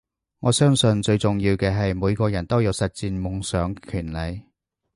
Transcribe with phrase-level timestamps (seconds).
[0.39, 4.41] 我相信最重要嘅係每個人都有實踐夢想嘅權利